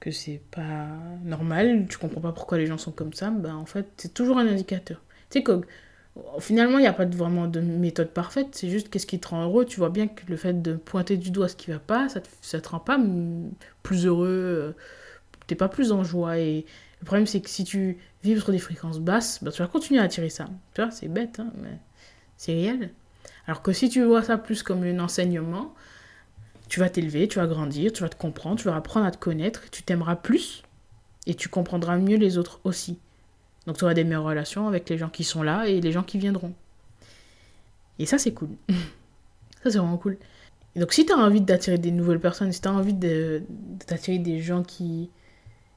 que 0.00 0.10
c'est 0.10 0.42
pas 0.50 0.88
normal, 1.24 1.86
tu 1.88 1.98
comprends 1.98 2.20
pas 2.20 2.32
pourquoi 2.32 2.58
les 2.58 2.66
gens 2.66 2.78
sont 2.78 2.90
comme 2.90 3.12
ça, 3.12 3.30
ben 3.30 3.54
en 3.54 3.64
fait, 3.64 3.86
c'est 3.96 4.12
toujours 4.12 4.38
un 4.38 4.46
indicateur. 4.46 5.00
Tu 5.30 5.38
sais 5.38 5.44
finalement, 6.40 6.78
il 6.78 6.82
n'y 6.82 6.88
a 6.88 6.92
pas 6.92 7.04
vraiment 7.04 7.46
de 7.46 7.60
méthode 7.60 8.10
parfaite, 8.10 8.48
c'est 8.52 8.68
juste 8.68 8.90
qu'est-ce 8.90 9.06
qui 9.06 9.18
te 9.20 9.28
rend 9.28 9.44
heureux. 9.44 9.64
Tu 9.64 9.78
vois 9.78 9.90
bien 9.90 10.08
que 10.08 10.22
le 10.28 10.36
fait 10.36 10.62
de 10.62 10.74
pointer 10.74 11.16
du 11.16 11.30
doigt 11.30 11.48
ce 11.48 11.56
qui 11.56 11.70
va 11.70 11.78
pas, 11.78 12.08
ça 12.08 12.20
ça 12.42 12.60
te 12.60 12.68
rend 12.68 12.80
pas 12.80 12.98
plus 13.82 14.06
heureux, 14.06 14.28
euh, 14.28 14.72
t'es 15.46 15.54
pas 15.54 15.68
plus 15.68 15.92
en 15.92 16.04
joie. 16.04 16.38
Et 16.38 16.66
le 17.00 17.04
problème, 17.04 17.26
c'est 17.26 17.40
que 17.40 17.50
si 17.50 17.64
tu 17.64 17.98
vibres 18.22 18.42
sur 18.42 18.52
des 18.52 18.58
fréquences 18.58 19.00
basses, 19.00 19.42
ben, 19.42 19.50
tu 19.50 19.62
vas 19.62 19.68
continuer 19.68 20.00
à 20.00 20.04
attirer 20.04 20.30
ça. 20.30 20.46
Tu 20.74 20.82
vois, 20.82 20.90
c'est 20.90 21.08
bête, 21.08 21.40
hein, 21.40 21.52
mais 21.62 21.78
c'est 22.36 22.52
réel. 22.52 22.90
Alors 23.46 23.62
que 23.62 23.72
si 23.72 23.88
tu 23.88 24.02
vois 24.04 24.22
ça 24.22 24.38
plus 24.38 24.62
comme 24.62 24.82
un 24.84 24.98
enseignement, 24.98 25.74
tu 26.68 26.80
vas 26.80 26.90
t'élever, 26.90 27.28
tu 27.28 27.38
vas 27.38 27.46
grandir, 27.46 27.92
tu 27.92 28.02
vas 28.02 28.08
te 28.08 28.16
comprendre, 28.16 28.58
tu 28.58 28.64
vas 28.64 28.76
apprendre 28.76 29.06
à 29.06 29.10
te 29.10 29.18
connaître, 29.18 29.70
tu 29.70 29.82
t'aimeras 29.82 30.16
plus 30.16 30.62
et 31.26 31.34
tu 31.34 31.48
comprendras 31.48 31.96
mieux 31.98 32.16
les 32.16 32.38
autres 32.38 32.60
aussi. 32.64 32.98
Donc 33.68 33.76
tu 33.76 33.84
auras 33.84 33.94
des 33.94 34.02
meilleures 34.02 34.24
relations 34.24 34.66
avec 34.66 34.88
les 34.88 34.98
gens 34.98 35.08
qui 35.08 35.22
sont 35.22 35.44
là 35.44 35.68
et 35.68 35.80
les 35.80 35.92
gens 35.92 36.02
qui 36.02 36.18
viendront. 36.18 36.52
Et 38.00 38.06
ça, 38.06 38.18
c'est 38.18 38.32
cool. 38.32 38.48
ça, 39.62 39.70
c'est 39.70 39.78
vraiment 39.78 39.98
cool. 39.98 40.18
Et 40.74 40.80
donc 40.80 40.92
si 40.92 41.06
tu 41.06 41.12
as 41.12 41.16
envie 41.16 41.40
d'attirer 41.40 41.78
des 41.78 41.92
nouvelles 41.92 42.20
personnes, 42.20 42.50
si 42.50 42.60
tu 42.60 42.66
as 42.66 42.72
envie 42.72 42.94
d'attirer 42.94 44.18
des 44.18 44.40
gens 44.40 44.64
qui, 44.64 45.10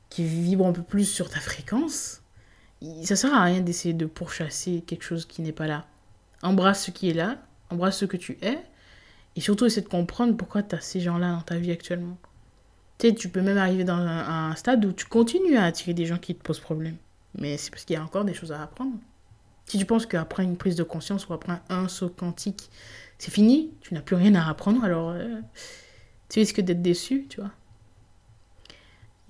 qui 0.09 0.23
vibrent 0.23 0.65
un 0.65 0.73
peu 0.73 0.81
plus 0.81 1.05
sur 1.05 1.29
ta 1.29 1.39
fréquence, 1.39 2.23
ça 3.03 3.15
sert 3.15 3.33
à 3.33 3.43
rien 3.43 3.61
d'essayer 3.61 3.93
de 3.93 4.07
pourchasser 4.07 4.83
quelque 4.87 5.03
chose 5.03 5.27
qui 5.27 5.43
n'est 5.43 5.51
pas 5.51 5.67
là 5.67 5.85
embrasse 6.43 6.85
ce 6.85 6.91
qui 6.91 7.09
est 7.09 7.13
là, 7.13 7.37
embrasse 7.69 7.97
ce 7.97 8.05
que 8.05 8.17
tu 8.17 8.37
es, 8.41 8.57
et 9.35 9.41
surtout 9.41 9.65
essaie 9.65 9.81
de 9.81 9.87
comprendre 9.87 10.35
pourquoi 10.35 10.63
tu 10.63 10.75
as 10.75 10.81
ces 10.81 10.99
gens-là 10.99 11.31
dans 11.33 11.41
ta 11.41 11.57
vie 11.57 11.71
actuellement. 11.71 12.17
Tu 12.97 13.07
sais, 13.07 13.15
tu 13.15 13.29
peux 13.29 13.41
même 13.41 13.57
arriver 13.57 13.83
dans 13.83 13.97
un, 13.97 14.55
stade 14.55 14.83
où 14.85 14.91
tu 14.91 15.05
continues 15.05 15.57
à 15.57 15.65
attirer 15.65 15.93
des 15.93 16.05
gens 16.05 16.17
qui 16.17 16.35
te 16.35 16.43
posent 16.43 16.59
problème. 16.59 16.97
Mais 17.35 17.57
c'est 17.57 17.71
parce 17.71 17.85
qu'il 17.85 17.95
y 17.95 17.97
a 17.97 18.03
encore 18.03 18.25
des 18.25 18.33
choses 18.33 18.51
à 18.51 18.61
apprendre. 18.61 18.93
Si 19.65 19.77
tu 19.77 19.85
penses 19.85 20.05
qu'après 20.05 20.43
une 20.43 20.57
prise 20.57 20.75
de 20.75 20.83
conscience 20.83 21.27
ou 21.27 21.33
après 21.33 21.61
un 21.69 21.87
saut 21.87 22.09
quantique, 22.09 22.69
c'est 23.17 23.31
fini, 23.31 23.71
tu 23.81 23.93
n'as 23.93 24.01
plus 24.01 24.15
rien 24.15 24.35
à 24.35 24.49
apprendre, 24.49 24.83
alors 24.83 25.11
euh, 25.11 25.39
tu 26.29 26.39
risques 26.39 26.61
d'être 26.61 26.81
déçu, 26.81 27.27
tu 27.29 27.39
vois. 27.39 27.51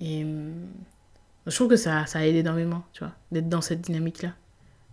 Et 0.00 0.24
euh, 0.24 0.52
je 1.46 1.54
trouve 1.54 1.68
que 1.68 1.76
ça, 1.76 2.06
ça 2.06 2.26
aide 2.26 2.34
énormément, 2.34 2.82
tu 2.92 3.04
vois, 3.04 3.14
d'être 3.30 3.48
dans 3.48 3.60
cette 3.60 3.82
dynamique-là 3.82 4.32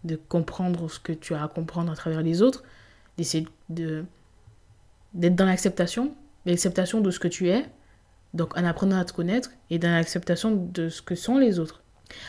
de 0.03 0.15
comprendre 0.15 0.89
ce 0.89 0.99
que 0.99 1.11
tu 1.11 1.33
as 1.33 1.43
à 1.43 1.47
comprendre 1.47 1.91
à 1.91 1.95
travers 1.95 2.21
les 2.21 2.41
autres, 2.41 2.63
d'essayer 3.17 3.47
de, 3.69 4.05
d'être 5.13 5.35
dans 5.35 5.45
l'acceptation, 5.45 6.15
l'acceptation 6.45 7.01
de 7.01 7.11
ce 7.11 7.19
que 7.19 7.27
tu 7.27 7.49
es, 7.49 7.65
donc 8.33 8.57
en 8.57 8.63
apprenant 8.63 8.97
à 8.97 9.05
te 9.05 9.13
connaître, 9.13 9.51
et 9.69 9.79
dans 9.79 9.91
l'acceptation 9.91 10.55
de 10.55 10.89
ce 10.89 11.01
que 11.01 11.15
sont 11.15 11.37
les 11.37 11.59
autres. 11.59 11.81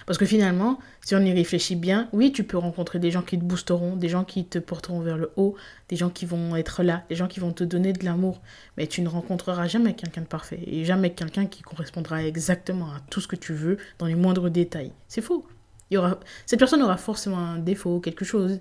Parce 0.06 0.18
que 0.18 0.26
finalement, 0.26 0.78
si 1.00 1.14
on 1.14 1.20
y 1.20 1.32
réfléchit 1.32 1.76
bien, 1.76 2.08
oui, 2.12 2.32
tu 2.32 2.44
peux 2.44 2.58
rencontrer 2.58 2.98
des 2.98 3.10
gens 3.10 3.22
qui 3.22 3.38
te 3.38 3.44
boosteront, 3.44 3.96
des 3.96 4.08
gens 4.08 4.24
qui 4.24 4.44
te 4.44 4.58
porteront 4.58 5.00
vers 5.00 5.16
le 5.16 5.32
haut, 5.36 5.56
des 5.88 5.96
gens 5.96 6.10
qui 6.10 6.26
vont 6.26 6.56
être 6.56 6.82
là, 6.82 7.04
des 7.08 7.16
gens 7.16 7.28
qui 7.28 7.40
vont 7.40 7.52
te 7.52 7.64
donner 7.64 7.92
de 7.92 8.04
l'amour. 8.04 8.40
Mais 8.76 8.86
tu 8.86 9.02
ne 9.02 9.08
rencontreras 9.08 9.66
jamais 9.66 9.94
quelqu'un 9.94 10.22
de 10.22 10.26
parfait 10.26 10.60
et 10.66 10.84
jamais 10.84 11.12
quelqu'un 11.12 11.46
qui 11.46 11.62
correspondra 11.62 12.22
exactement 12.22 12.92
à 12.92 13.00
tout 13.10 13.20
ce 13.20 13.28
que 13.28 13.36
tu 13.36 13.52
veux 13.52 13.78
dans 13.98 14.06
les 14.06 14.14
moindres 14.14 14.50
détails. 14.50 14.92
C'est 15.08 15.22
faux. 15.22 15.46
Il 15.90 15.94
y 15.94 15.96
aura... 15.96 16.18
Cette 16.46 16.58
personne 16.58 16.82
aura 16.82 16.96
forcément 16.96 17.38
un 17.38 17.58
défaut, 17.58 18.00
quelque 18.00 18.24
chose, 18.24 18.60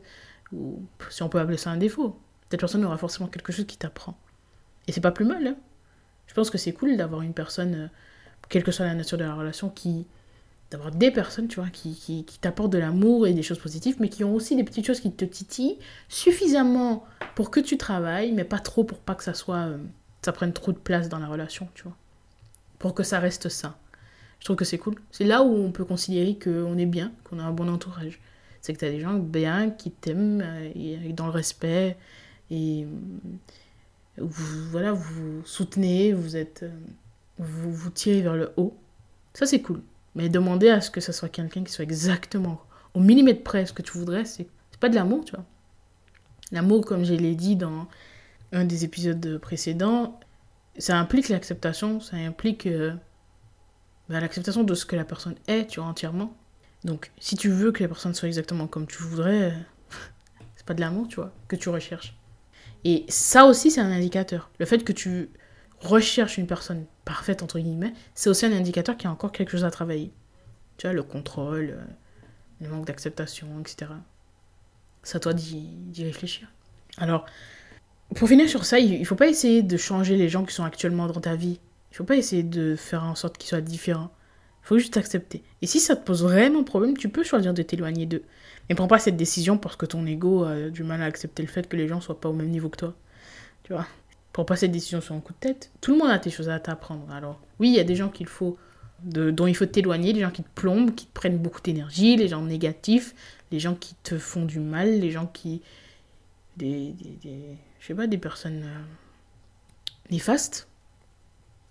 ou 0.52 0.82
si 1.10 1.22
on 1.24 1.30
peut 1.30 1.40
appeler 1.40 1.58
ça 1.58 1.70
un 1.70 1.78
défaut. 1.78 2.20
Cette 2.50 2.60
personne 2.60 2.84
aura 2.84 2.98
forcément 2.98 3.28
quelque 3.28 3.52
chose 3.52 3.66
qui 3.66 3.78
t'apprend. 3.78 4.18
Et 4.88 4.92
c'est 4.92 5.02
pas 5.02 5.12
plus 5.12 5.26
mal. 5.26 5.46
Hein. 5.46 5.56
Je 6.26 6.34
pense 6.34 6.50
que 6.50 6.58
c'est 6.58 6.74
cool 6.74 6.98
d'avoir 6.98 7.22
une 7.22 7.34
personne, 7.34 7.76
euh, 7.76 7.88
quelle 8.50 8.64
que 8.64 8.72
soit 8.72 8.86
la 8.86 8.96
nature 8.96 9.18
de 9.18 9.24
la 9.24 9.36
relation, 9.36 9.70
qui 9.70 10.08
d'avoir 10.72 10.92
des 10.92 11.10
personnes, 11.10 11.48
tu 11.48 11.60
vois, 11.60 11.70
qui, 11.70 11.96
qui, 11.96 12.40
t'apportent 12.40 12.72
de 12.72 12.78
l'amour 12.78 13.26
et 13.26 13.34
des 13.34 13.42
choses 13.42 13.60
positives, 13.60 13.98
mais 14.00 14.10
qui 14.10 14.24
ont 14.24 14.36
aussi 14.36 14.56
des 14.56 14.64
petites 14.64 14.86
choses 14.86 15.00
qui 15.00 15.12
te 15.12 15.26
titillent 15.26 15.80
suffisamment 16.10 17.06
pour 17.36 17.50
que 17.50 17.60
tu 17.60 17.78
travailles, 17.78 18.32
mais 18.34 18.44
pas 18.44 18.60
trop 18.60 18.84
pour 18.84 19.00
pas 19.00 19.16
que 19.16 19.24
ça 19.24 19.34
soit, 19.34 19.68
euh, 19.68 19.78
ça 20.22 20.32
prenne 20.32 20.54
trop 20.54 20.72
de 20.72 20.78
place 20.78 21.10
dans 21.10 21.18
la 21.20 21.28
relation, 21.28 21.68
tu 21.74 21.84
vois. 21.84 21.96
Pour 22.78 22.94
que 22.94 23.04
ça 23.04 23.20
reste 23.20 23.50
ça. 23.50 23.78
Je 24.40 24.46
trouve 24.46 24.56
que 24.56 24.66
c'est 24.66 24.78
cool. 24.78 24.96
C'est 25.12 25.26
là 25.26 25.42
où 25.42 25.54
on 25.56 25.72
peut 25.72 25.86
considérer 25.86 26.38
qu'on 26.38 26.78
est 26.78 26.86
bien, 26.86 27.12
qu'on 27.24 27.40
a 27.40 27.44
un 27.44 27.52
bon 27.52 27.68
entourage. 27.68 28.20
C'est 28.62 28.74
que 28.74 28.80
tu 28.80 28.86
as 28.86 28.92
des 28.92 29.00
gens 29.00 29.16
bien 29.16 29.72
qui 29.72 29.90
t'aiment 29.90 30.42
euh, 30.46 30.72
et 30.76 31.14
dans 31.14 31.26
le 31.26 31.32
respect 31.32 31.98
et 32.52 32.84
euh, 32.84 32.88
vous, 34.18 34.70
voilà, 34.70 34.92
vous 34.92 35.42
soutenez, 35.46 36.14
vous 36.14 36.36
êtes, 36.36 36.66
vous 37.38 37.74
vous 37.74 37.90
tirez 37.90 38.22
vers 38.22 38.36
le 38.36 38.52
haut. 38.58 38.78
Ça 39.34 39.46
c'est 39.46 39.62
cool. 39.62 39.82
Mais 40.16 40.30
demander 40.30 40.70
à 40.70 40.82
ce 40.82 40.90
que 40.90 41.02
ce 41.02 41.12
soit 41.12 41.30
quelqu'un 41.30 41.64
qui 41.64 41.72
soit 41.72 41.84
exactement 41.84 42.62
au 42.94 43.00
millimètre 43.00 43.44
près 43.44 43.66
ce 43.66 43.74
que 43.74 43.82
tu 43.82 43.98
voudrais, 43.98 44.26
c'est 44.26 44.48
pas 44.80 44.90
de 44.90 44.96
l'amour, 44.96 45.26
tu 45.26 45.36
vois. 45.36 45.46
L'amour, 46.52 46.86
comme 46.86 47.04
je 47.04 47.14
l'ai 47.14 47.36
dit 47.36 47.56
dans 47.56 47.88
un 48.52 48.66
des 48.66 48.84
épisodes 48.84 49.38
précédents, 49.38 50.20
ça 50.78 50.98
implique 50.98 51.30
l'acceptation, 51.30 52.00
ça 52.00 52.18
implique 52.18 52.66
euh, 52.66 52.94
bah, 54.08 54.20
l'acceptation 54.20 54.64
de 54.64 54.74
ce 54.74 54.86
que 54.86 54.96
la 54.96 55.04
personne 55.04 55.36
est, 55.48 55.68
tu 55.68 55.80
vois, 55.80 55.90
entièrement. 55.90 56.36
Donc, 56.84 57.12
si 57.20 57.36
tu 57.36 57.50
veux 57.50 57.72
que 57.72 57.84
la 57.84 57.90
personne 57.90 58.14
soit 58.14 58.28
exactement 58.28 58.68
comme 58.68 58.88
tu 58.88 59.04
voudrais, 59.04 59.54
c'est 60.56 60.66
pas 60.66 60.74
de 60.74 60.82
l'amour, 60.82 61.08
tu 61.08 61.18
vois, 61.18 61.32
que 61.48 61.56
tu 61.56 61.70
recherches. 61.70 62.16
Et 62.86 63.06
ça 63.10 63.46
aussi, 63.46 63.70
c'est 63.70 63.82
un 63.82 63.92
indicateur. 63.92 64.50
Le 64.60 64.66
fait 64.66 64.84
que 64.84 64.94
tu 64.94 65.30
recherche 65.82 66.38
une 66.38 66.48
personne 66.48 66.86
parfaite, 67.06 67.44
entre 67.44 67.60
guillemets, 67.60 67.94
c'est 68.16 68.30
aussi 68.30 68.46
un 68.46 68.52
indicateur 68.52 68.98
qu'il 68.98 69.06
y 69.06 69.08
a 69.08 69.12
encore 69.12 69.32
quelque 69.32 69.52
chose 69.52 69.64
à 69.64 69.72
travailler. 69.72 70.12
Tu 70.78 70.88
vois, 70.88 70.94
le 70.94 71.04
contrôle, 71.04 71.72
euh, 71.72 71.84
le 72.62 72.70
manque 72.70 72.86
d'acceptation, 72.86 73.48
etc. 73.60 73.92
C'est 75.04 75.18
à 75.18 75.20
toi 75.20 75.34
d'y 75.34 76.04
réfléchir. 76.04 76.48
Alors, 76.98 77.26
pour 78.16 78.28
finir 78.28 78.50
sur 78.50 78.66
ça, 78.66 78.80
il 78.80 79.00
ne 79.00 79.06
faut 79.06 79.16
pas 79.16 79.28
essayer 79.28 79.64
de 79.64 79.78
changer 79.78 80.18
les 80.18 80.30
gens 80.30 80.44
qui 80.44 80.54
sont 80.54 80.64
actuellement 80.64 81.08
dans 81.08 81.22
ta 81.22 81.36
vie. 81.36 81.60
Il 81.90 81.94
ne 81.94 81.98
faut 81.98 82.04
pas 82.04 82.16
essayer 82.16 82.44
de 82.44 82.76
faire 82.76 83.04
en 83.04 83.16
sorte 83.16 83.38
qu'ils 83.38 83.50
soient 83.50 83.62
différents. 83.62 84.12
Il 84.64 84.68
faut 84.68 84.78
juste 84.78 84.98
accepter. 84.98 85.44
Et 85.62 85.68
si 85.68 85.80
ça 85.80 85.96
te 85.96 86.06
pose 86.06 86.24
vraiment 86.24 86.64
problème, 86.64 86.98
tu 86.98 87.10
peux 87.10 87.24
choisir 87.24 87.54
de 87.54 87.62
t'éloigner 87.62 88.06
d'eux. 88.06 88.24
Mais 88.68 88.76
prends 88.76 88.88
pas 88.88 89.00
cette 89.00 89.18
décision 89.18 89.58
parce 89.58 89.76
que 89.76 89.86
ton 89.86 90.06
ego 90.06 90.44
a 90.44 90.70
du 90.70 90.84
mal 90.84 91.02
à 91.02 91.06
accepter 91.06 91.42
le 91.42 91.50
fait 91.50 91.68
que 91.68 91.76
les 91.76 91.88
gens 91.88 92.02
soient 92.02 92.20
pas 92.20 92.30
au 92.30 92.34
même 92.34 92.50
niveau 92.50 92.70
que 92.70 92.78
toi. 92.78 92.94
Tu 93.64 93.74
vois? 93.74 93.88
Pour 94.34 94.46
passer 94.46 94.62
cette 94.62 94.72
décision 94.72 95.02
sur 95.02 95.16
un 95.16 95.20
coup 95.20 95.34
de 95.34 95.40
tête. 95.40 95.72
Tout 95.82 95.92
le 95.92 95.98
monde 95.98 96.10
a 96.10 96.18
des 96.18 96.30
choses 96.30 96.50
à 96.50 96.60
t'apprendre. 96.60 97.12
Alors, 97.12 97.40
oui, 97.60 97.70
il 97.70 97.76
y 97.76 97.80
a 97.80 97.84
des 97.84 97.96
gens 97.96 98.10
qu'il 98.10 98.28
faut, 98.28 98.58
de, 99.04 99.32
dont 99.32 99.48
il 99.48 99.56
faut 99.56 99.66
t'éloigner, 99.66 100.14
des 100.14 100.22
gens 100.22 100.32
qui 100.32 100.44
te 100.44 100.50
plombent, 100.56 100.94
qui 100.94 101.06
te 101.08 101.14
prennent 101.14 101.38
beaucoup 101.38 101.62
d'énergie, 101.62 102.16
les 102.16 102.28
gens 102.28 102.42
négatifs, 102.42 103.16
les 103.52 103.60
gens 103.60 103.76
qui 103.76 103.96
te 104.04 104.18
font 104.18 104.46
du 104.46 104.60
mal, 104.60 105.00
les 105.00 105.12
gens 105.12 105.28
qui. 105.28 105.62
des. 106.58 106.94
des, 107.24 107.58
je 107.80 107.88
sais 107.88 107.96
pas, 107.96 108.08
des 108.08 108.18
personnes 108.18 108.64
euh, 108.64 108.82
néfastes, 110.12 110.68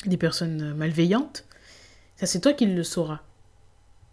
des 0.07 0.17
personnes 0.17 0.63
euh, 0.63 0.75
malveillantes. 0.75 1.45
Ça, 2.17 2.27
c'est 2.27 2.41
toi 2.41 2.53
qui 2.53 2.67
le 2.67 2.83
sauras. 2.83 3.21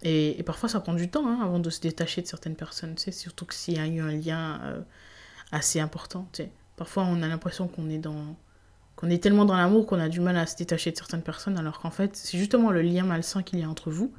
Et, 0.04 0.44
parfois, 0.46 0.70
ça 0.70 0.80
prend 0.80 0.94
du 0.94 1.10
temps 1.10 1.28
hein, 1.28 1.40
avant 1.42 1.60
de 1.60 1.70
se 1.70 1.82
détacher 1.82 2.22
de 2.22 2.28
certaines 2.28 2.56
personnes, 2.56 2.96
tu 2.96 3.04
sais, 3.04 3.12
surtout 3.12 3.48
s'il 3.50 3.78
y 3.78 3.80
a 3.80 3.88
eu 3.88 4.02
un 4.02 4.12
lien 4.12 4.62
euh, 4.64 4.82
assez 5.52 5.80
important, 5.80 6.28
tu 6.32 6.44
sais. 6.44 6.52
Parfois, 6.78 7.04
on 7.04 7.22
a 7.22 7.28
l'impression 7.28 7.68
qu'on 7.68 7.90
est 7.90 9.24
tellement 9.24 9.46
dans 9.46 9.56
l'amour 9.56 9.86
qu'on 9.86 10.00
a 10.00 10.10
du 10.10 10.20
mal 10.20 10.38
à 10.38 10.46
se 10.46 10.58
détacher 10.58 10.92
de 10.92 10.98
certaines 10.98 11.22
personnes, 11.22 11.58
alors 11.58 11.80
qu'en 11.80 11.92
fait, 11.92 12.16
c'est 12.16 12.38
justement 12.38 12.72
le 12.72 12.82
lien 12.82 13.04
malsain 13.04 13.44
qu'il 13.44 13.60
y 13.60 13.64
a 13.64 13.70
entre 13.70 13.92
vous 13.92 14.14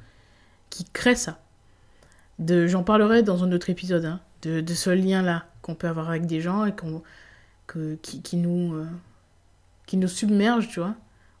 qui 0.69 0.85
crée 0.85 1.15
ça. 1.15 1.39
De, 2.39 2.67
j'en 2.67 2.83
parlerai 2.83 3.23
dans 3.23 3.43
un 3.43 3.51
autre 3.51 3.69
épisode, 3.69 4.05
hein, 4.05 4.19
de, 4.43 4.73
ce 4.73 4.89
lien-là 4.89 5.45
qu'on 5.61 5.75
peut 5.75 5.87
avoir 5.87 6.09
avec 6.09 6.25
des 6.25 6.41
gens 6.41 6.65
et 6.65 6.73
qui, 8.01 8.37
nous, 8.37 8.75
euh, 8.75 10.07
submerge, 10.07 10.67
tu 10.69 10.79
vois. 10.79 10.95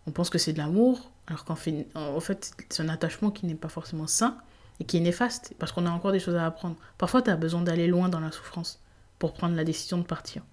On 0.07 0.11
pense 0.11 0.29
que 0.29 0.37
c'est 0.37 0.53
de 0.53 0.57
l'amour, 0.57 1.11
alors 1.27 1.45
qu'en 1.45 1.55
fait, 1.55 1.87
fait, 2.21 2.51
c'est 2.69 2.83
un 2.83 2.89
attachement 2.89 3.31
qui 3.31 3.45
n'est 3.45 3.55
pas 3.55 3.69
forcément 3.69 4.07
sain 4.07 4.37
et 4.79 4.85
qui 4.85 4.97
est 4.97 5.01
néfaste, 5.01 5.53
parce 5.59 5.71
qu'on 5.71 5.85
a 5.85 5.89
encore 5.89 6.11
des 6.11 6.19
choses 6.19 6.35
à 6.35 6.45
apprendre. 6.45 6.75
Parfois, 6.97 7.21
tu 7.21 7.29
as 7.29 7.35
besoin 7.35 7.61
d'aller 7.61 7.87
loin 7.87 8.09
dans 8.09 8.19
la 8.19 8.31
souffrance 8.31 8.79
pour 9.19 9.33
prendre 9.33 9.55
la 9.55 9.63
décision 9.63 9.97
de 9.97 10.03
partir. 10.03 10.43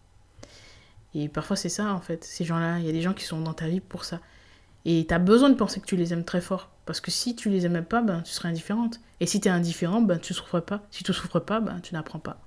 Et 1.15 1.29
parfois, 1.29 1.57
c'est 1.57 1.69
ça, 1.69 1.93
en 1.93 2.01
fait. 2.01 2.25
Ces 2.25 2.45
gens-là, 2.45 2.79
il 2.79 2.87
y 2.87 2.89
a 2.89 2.93
des 2.93 3.03
gens 3.03 3.15
qui 3.15 3.25
sont 3.25 3.41
dans 3.41 3.55
ta 3.55 3.69
vie 3.69 3.81
pour 3.81 4.05
ça. 4.05 4.21
Et 4.85 5.07
tu 5.09 5.15
as 5.15 5.19
besoin 5.19 5.49
de 5.49 5.55
penser 5.55 5.81
que 5.81 5.87
tu 5.87 5.97
les 5.97 6.13
aimes 6.13 6.25
très 6.25 6.41
fort. 6.41 6.71
Parce 6.87 7.01
que 7.01 7.11
si 7.11 7.35
tu 7.37 7.49
les 7.49 7.67
aimais 7.67 7.83
pas, 7.83 8.03
ben, 8.03 8.21
tu 8.23 8.33
serais 8.33 8.49
indifférente. 8.49 9.01
Et 9.21 9.27
si 9.27 9.41
tu 9.41 9.49
es 9.49 9.51
indifférent, 9.51 10.03
ben, 10.03 10.19
tu 10.19 10.35
souffres 10.35 10.61
pas. 10.61 10.83
Si 10.91 11.05
tu 11.05 11.13
souffres 11.13 11.41
pas, 11.41 11.61
ben, 11.61 11.81
tu 11.81 11.95
n'apprends 11.95 12.19
pas. 12.19 12.39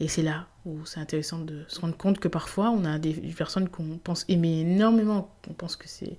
Et 0.00 0.08
c'est 0.08 0.22
là 0.22 0.46
où 0.64 0.84
c'est 0.84 1.00
intéressant 1.00 1.38
de 1.38 1.64
se 1.68 1.80
rendre 1.80 1.96
compte 1.96 2.18
que 2.18 2.28
parfois, 2.28 2.70
on 2.70 2.84
a 2.84 2.98
des 2.98 3.14
personnes 3.36 3.68
qu'on 3.68 3.98
pense 3.98 4.24
aimer 4.28 4.60
énormément, 4.60 5.32
qu'on 5.44 5.52
pense 5.52 5.76
que 5.76 5.86
c'est 5.86 6.18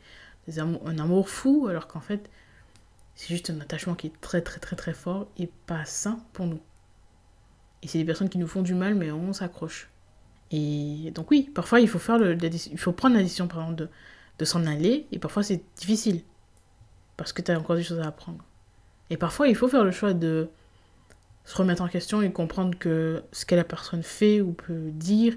un 0.58 1.00
amour 1.00 1.30
fou, 1.30 1.68
alors 1.70 1.88
qu'en 1.88 2.00
fait, 2.00 2.30
c'est 3.16 3.34
juste 3.34 3.50
un 3.50 3.60
attachement 3.60 3.96
qui 3.96 4.08
est 4.08 4.22
très, 4.22 4.42
très, 4.42 4.60
très, 4.60 4.76
très 4.76 4.94
fort 4.94 5.28
et 5.38 5.50
pas 5.66 5.86
sain 5.86 6.20
pour 6.34 6.46
nous. 6.46 6.62
Et 7.82 7.88
c'est 7.88 7.98
des 7.98 8.06
personnes 8.06 8.30
qui 8.30 8.38
nous 8.38 8.48
font 8.48 8.62
du 8.62 8.74
mal, 8.74 8.96
mais 8.96 9.12
on 9.12 9.34
s'accroche. 9.34 9.90
Et 10.54 11.12
donc 11.16 11.32
oui, 11.32 11.50
parfois 11.54 11.80
il 11.80 11.90
faut, 11.90 11.98
faire 11.98 12.20
il 12.22 12.78
faut 12.78 12.92
prendre 12.92 13.16
la 13.16 13.24
décision 13.24 13.48
de, 13.72 13.90
de 14.38 14.46
s'en 14.46 14.68
aller, 14.68 15.08
et 15.12 15.18
parfois 15.18 15.42
c'est 15.42 15.64
difficile, 15.76 16.22
parce 17.18 17.34
que 17.34 17.42
tu 17.42 17.52
as 17.52 17.60
encore 17.60 17.76
des 17.76 17.82
choses 17.82 18.00
à 18.00 18.08
apprendre. 18.08 18.46
Et 19.10 19.18
parfois 19.18 19.48
il 19.48 19.56
faut 19.56 19.68
faire 19.68 19.84
le 19.84 19.90
choix 19.90 20.14
de 20.14 20.50
se 21.44 21.58
remettre 21.58 21.82
en 21.82 21.88
question 21.88 22.22
et 22.22 22.32
comprendre 22.32 22.78
que 22.78 23.24
ce 23.32 23.48
que 23.48 23.56
la 23.56 23.64
personne 23.64 24.04
fait 24.04 24.42
ou 24.42 24.54
peut 24.54 24.92
dire 24.92 25.34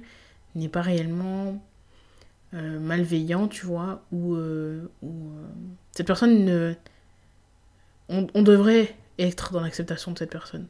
n'est 0.55 0.69
pas 0.69 0.83
réellement 0.83 1.65
euh, 2.53 2.79
malveillant, 2.79 3.49
tu 3.49 3.65
vois, 3.65 4.03
ou, 4.13 4.35
euh, 4.35 4.87
euh, 5.03 5.09
cette 5.93 6.07
personne 6.07 6.45
ne... 6.45 6.75
On, 8.09 8.43
devrait 8.43 8.95
être 9.19 9.53
dans 9.53 9.63
l'acceptation 9.63 10.13
de 10.13 10.19
cette 10.19 10.31
personne. 10.31 10.67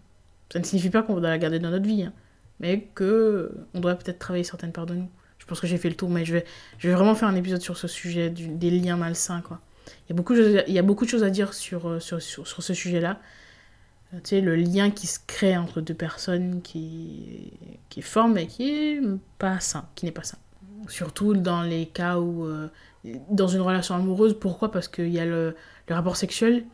Ça 0.50 0.60
ne 0.60 0.64
signifie 0.64 0.88
pas 0.88 1.02
qu'on 1.02 1.20
doit 1.20 1.28
la 1.28 1.36
garder 1.36 1.58
dans 1.58 1.68
notre 1.68 1.84
vie, 1.84 2.04
hein 2.04 2.14
mais 2.60 2.88
que 2.94 3.52
on 3.74 3.80
doit 3.80 3.94
peut-être 3.94 4.18
travailler 4.18 4.44
certaines 4.44 4.72
parts 4.72 4.86
de 4.86 4.94
nous. 4.94 5.08
Je 5.38 5.46
pense 5.46 5.60
que 5.60 5.66
j'ai 5.66 5.78
fait 5.78 5.88
le 5.88 5.94
tour, 5.94 6.10
mais 6.10 6.24
je 6.24 6.32
vais, 6.32 6.44
je 6.78 6.88
vais 6.88 6.94
vraiment 6.94 7.14
faire 7.14 7.28
un 7.28 7.36
épisode 7.36 7.60
sur 7.60 7.76
ce 7.76 7.86
sujet 7.86 8.30
des 8.30 8.70
liens 8.70 8.96
malsains. 8.96 9.42
Quoi. 9.42 9.60
Il, 9.86 10.10
y 10.10 10.12
a 10.12 10.16
beaucoup 10.16 10.34
il 10.34 10.72
y 10.72 10.78
a 10.78 10.82
beaucoup 10.82 11.04
de 11.04 11.10
choses 11.10 11.22
à 11.22 11.30
dire 11.30 11.54
sur, 11.54 11.88
euh, 11.88 12.00
sur, 12.00 12.20
sur, 12.20 12.46
sur 12.46 12.62
ce 12.62 12.74
sujet-là. 12.74 13.20
Euh, 14.12 14.18
tu 14.18 14.30
sais, 14.30 14.40
le 14.40 14.56
lien 14.56 14.90
qui 14.90 15.06
se 15.06 15.18
crée 15.24 15.56
entre 15.56 15.80
deux 15.80 15.94
personnes 15.94 16.62
qui, 16.62 17.52
qui 17.88 18.00
est 18.00 18.02
fort, 18.02 18.28
mais 18.28 18.46
qui 18.46 18.70
est 18.70 19.00
pas 19.38 19.60
sain, 19.60 19.88
qui 19.94 20.04
n'est 20.04 20.12
pas 20.12 20.24
sain. 20.24 20.38
Surtout 20.88 21.34
dans 21.34 21.62
les 21.62 21.86
cas 21.86 22.18
où, 22.18 22.44
euh, 22.44 22.68
dans 23.30 23.48
une 23.48 23.60
relation 23.60 23.94
amoureuse, 23.94 24.36
pourquoi? 24.38 24.70
Parce 24.70 24.88
qu'il 24.88 25.08
y 25.10 25.20
a 25.20 25.24
le, 25.24 25.54
le 25.88 25.94
rapport 25.94 26.16
sexuel. 26.16 26.64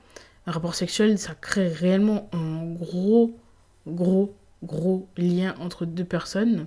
Un 0.46 0.52
rapport 0.52 0.74
sexuel, 0.74 1.18
ça 1.18 1.34
crée 1.34 1.68
réellement 1.68 2.28
un 2.32 2.64
gros, 2.72 3.36
gros 3.86 4.34
gros 4.62 5.08
lien 5.16 5.54
entre 5.58 5.86
deux 5.86 6.04
personnes 6.04 6.66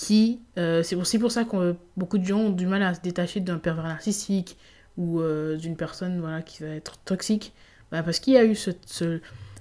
qui 0.00 0.40
euh, 0.56 0.82
c'est 0.82 0.96
aussi 0.96 1.18
pour 1.18 1.30
ça 1.30 1.44
que 1.44 1.76
beaucoup 1.96 2.16
de 2.16 2.24
gens 2.24 2.38
ont 2.38 2.50
du 2.50 2.66
mal 2.66 2.82
à 2.82 2.94
se 2.94 3.00
détacher 3.00 3.40
d'un 3.40 3.58
pervers 3.58 3.84
narcissique 3.84 4.56
ou 4.96 5.20
euh, 5.20 5.56
d'une 5.56 5.76
personne 5.76 6.20
voilà 6.20 6.40
qui 6.40 6.62
va 6.62 6.70
être 6.70 6.96
toxique. 7.04 7.52
Bah, 7.92 8.02
parce 8.02 8.18
qu'il 8.18 8.32
y 8.32 8.38
a 8.38 8.44
eu 8.44 8.54
ce, 8.54 8.70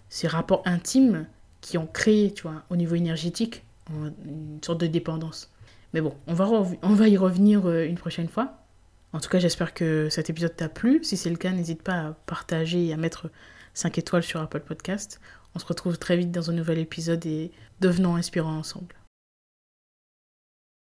ces 0.07 0.27
rapports 0.27 0.61
intimes 0.65 1.25
qui 1.59 1.77
ont 1.77 1.87
créé 1.87 2.31
tu 2.31 2.43
vois 2.43 2.63
au 2.69 2.77
niveau 2.77 2.95
énergétique 2.95 3.65
une 3.91 4.59
sorte 4.63 4.79
de 4.79 4.87
dépendance. 4.87 5.51
Mais 5.93 5.99
bon 5.99 6.15
on 6.27 6.33
va 6.33 6.47
on 6.83 6.93
va 6.93 7.07
y 7.09 7.17
revenir 7.17 7.67
euh, 7.67 7.85
une 7.85 7.97
prochaine 7.97 8.29
fois. 8.29 8.63
En 9.11 9.19
tout 9.19 9.29
cas 9.29 9.39
j'espère 9.39 9.73
que 9.73 10.07
cet 10.09 10.29
épisode 10.29 10.55
t'a 10.55 10.69
plu. 10.69 11.03
Si 11.03 11.17
c'est 11.17 11.29
le 11.29 11.35
cas 11.35 11.51
n'hésite 11.51 11.83
pas 11.83 11.95
à 11.95 12.13
partager 12.27 12.85
et 12.85 12.93
à 12.93 12.97
mettre 12.97 13.29
5 13.73 13.97
étoiles 13.97 14.23
sur 14.23 14.39
Apple 14.39 14.61
Podcast 14.61 15.19
on 15.55 15.59
se 15.59 15.65
retrouve 15.65 15.97
très 15.97 16.17
vite 16.17 16.31
dans 16.31 16.49
un 16.49 16.53
nouvel 16.53 16.77
épisode 16.77 17.25
et 17.25 17.51
devenons 17.81 18.15
inspirants 18.15 18.57
ensemble. 18.57 18.95